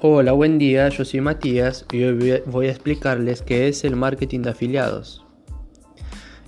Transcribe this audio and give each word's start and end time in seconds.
Hola, 0.00 0.30
buen 0.30 0.58
día, 0.58 0.88
yo 0.90 1.04
soy 1.04 1.20
Matías 1.20 1.84
y 1.90 2.04
hoy 2.04 2.40
voy 2.46 2.66
a 2.68 2.70
explicarles 2.70 3.42
qué 3.42 3.66
es 3.66 3.82
el 3.82 3.96
marketing 3.96 4.42
de 4.42 4.50
afiliados. 4.50 5.26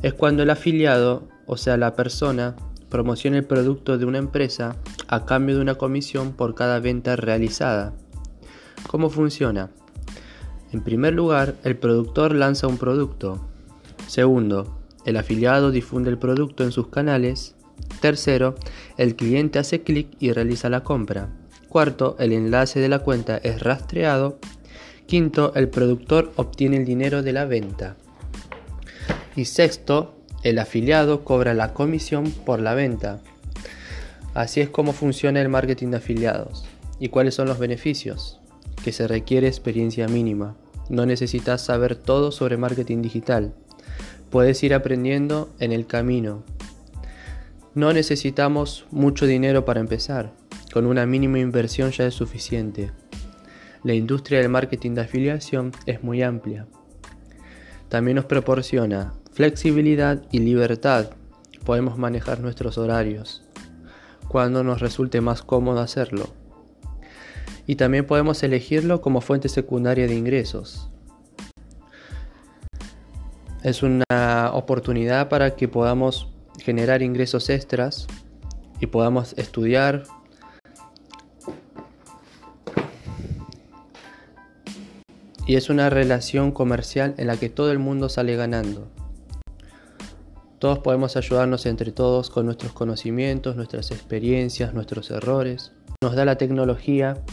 Es 0.02 0.14
cuando 0.14 0.44
el 0.44 0.50
afiliado, 0.50 1.26
o 1.46 1.56
sea 1.56 1.76
la 1.76 1.96
persona, 1.96 2.54
promociona 2.90 3.38
el 3.38 3.44
producto 3.44 3.98
de 3.98 4.04
una 4.04 4.18
empresa 4.18 4.76
a 5.08 5.24
cambio 5.24 5.56
de 5.56 5.62
una 5.62 5.74
comisión 5.74 6.30
por 6.30 6.54
cada 6.54 6.78
venta 6.78 7.16
realizada. 7.16 7.92
¿Cómo 8.86 9.10
funciona? 9.10 9.70
En 10.70 10.84
primer 10.84 11.14
lugar, 11.14 11.56
el 11.64 11.76
productor 11.76 12.36
lanza 12.36 12.68
un 12.68 12.78
producto. 12.78 13.48
Segundo, 14.06 14.78
el 15.04 15.16
afiliado 15.16 15.72
difunde 15.72 16.10
el 16.10 16.18
producto 16.18 16.62
en 16.62 16.70
sus 16.70 16.86
canales. 16.86 17.56
Tercero, 18.00 18.54
el 18.96 19.16
cliente 19.16 19.58
hace 19.58 19.82
clic 19.82 20.06
y 20.20 20.30
realiza 20.30 20.68
la 20.68 20.84
compra. 20.84 21.39
Cuarto, 21.70 22.16
el 22.18 22.32
enlace 22.32 22.80
de 22.80 22.88
la 22.88 22.98
cuenta 22.98 23.36
es 23.36 23.62
rastreado. 23.62 24.40
Quinto, 25.06 25.54
el 25.54 25.68
productor 25.68 26.32
obtiene 26.34 26.76
el 26.76 26.84
dinero 26.84 27.22
de 27.22 27.32
la 27.32 27.44
venta. 27.44 27.94
Y 29.36 29.44
sexto, 29.44 30.16
el 30.42 30.58
afiliado 30.58 31.22
cobra 31.22 31.54
la 31.54 31.72
comisión 31.72 32.32
por 32.32 32.58
la 32.58 32.74
venta. 32.74 33.20
Así 34.34 34.60
es 34.60 34.68
como 34.68 34.92
funciona 34.92 35.40
el 35.40 35.48
marketing 35.48 35.92
de 35.92 35.98
afiliados. 35.98 36.64
¿Y 36.98 37.08
cuáles 37.10 37.36
son 37.36 37.46
los 37.46 37.60
beneficios? 37.60 38.40
Que 38.82 38.90
se 38.90 39.06
requiere 39.06 39.46
experiencia 39.46 40.08
mínima. 40.08 40.56
No 40.88 41.06
necesitas 41.06 41.60
saber 41.60 41.94
todo 41.94 42.32
sobre 42.32 42.56
marketing 42.56 43.00
digital. 43.00 43.54
Puedes 44.28 44.60
ir 44.64 44.74
aprendiendo 44.74 45.48
en 45.60 45.70
el 45.70 45.86
camino. 45.86 46.42
No 47.76 47.92
necesitamos 47.92 48.86
mucho 48.90 49.24
dinero 49.26 49.64
para 49.64 49.78
empezar. 49.78 50.39
Con 50.72 50.86
una 50.86 51.04
mínima 51.04 51.38
inversión 51.38 51.90
ya 51.90 52.06
es 52.06 52.14
suficiente. 52.14 52.92
La 53.82 53.94
industria 53.94 54.38
del 54.38 54.50
marketing 54.50 54.92
de 54.92 55.00
afiliación 55.00 55.72
es 55.86 56.02
muy 56.02 56.22
amplia. 56.22 56.66
También 57.88 58.16
nos 58.16 58.26
proporciona 58.26 59.14
flexibilidad 59.32 60.22
y 60.30 60.38
libertad. 60.38 61.10
Podemos 61.64 61.98
manejar 61.98 62.40
nuestros 62.40 62.78
horarios 62.78 63.42
cuando 64.28 64.62
nos 64.62 64.80
resulte 64.80 65.20
más 65.20 65.42
cómodo 65.42 65.80
hacerlo. 65.80 66.28
Y 67.66 67.74
también 67.74 68.06
podemos 68.06 68.42
elegirlo 68.44 69.00
como 69.00 69.20
fuente 69.20 69.48
secundaria 69.48 70.06
de 70.06 70.14
ingresos. 70.14 70.88
Es 73.64 73.82
una 73.82 74.50
oportunidad 74.52 75.28
para 75.28 75.56
que 75.56 75.66
podamos 75.66 76.32
generar 76.60 77.02
ingresos 77.02 77.50
extras 77.50 78.06
y 78.78 78.86
podamos 78.86 79.34
estudiar. 79.36 80.04
Y 85.50 85.56
es 85.56 85.68
una 85.68 85.90
relación 85.90 86.52
comercial 86.52 87.16
en 87.16 87.26
la 87.26 87.36
que 87.36 87.48
todo 87.48 87.72
el 87.72 87.80
mundo 87.80 88.08
sale 88.08 88.36
ganando. 88.36 88.86
Todos 90.60 90.78
podemos 90.78 91.16
ayudarnos 91.16 91.66
entre 91.66 91.90
todos 91.90 92.30
con 92.30 92.46
nuestros 92.46 92.72
conocimientos, 92.72 93.56
nuestras 93.56 93.90
experiencias, 93.90 94.74
nuestros 94.74 95.10
errores. 95.10 95.72
Nos 96.02 96.14
da 96.14 96.24
la 96.24 96.38
tecnología 96.38 97.24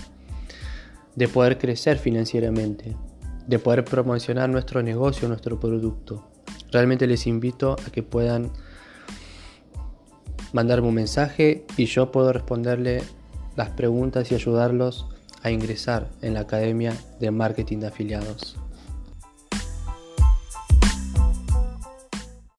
de 1.16 1.28
poder 1.28 1.60
crecer 1.60 2.00
financieramente 2.00 2.96
de 3.46 3.60
poder 3.60 3.86
promocionar 3.86 4.50
nuestro 4.50 4.82
negocio, 4.82 5.28
nuestro 5.28 5.60
producto. 5.60 6.28
Realmente 6.72 7.06
les 7.06 7.28
invito 7.28 7.74
a 7.86 7.92
que 7.92 8.02
puedan 8.02 8.52
mandarme 10.54 10.88
un 10.88 10.96
mensaje 10.96 11.66
y 11.78 11.86
yo 11.86 12.12
puedo 12.12 12.34
responderle 12.34 13.04
las 13.56 13.70
preguntas 13.70 14.32
y 14.32 14.34
ayudarlos 14.34 15.06
a 15.44 15.52
ingresar 15.52 16.10
en 16.22 16.34
la 16.34 16.42
Academia 16.42 16.94
de 17.20 17.32
Marketing 17.32 17.80
de 17.80 17.88
Afiliados. 17.88 18.58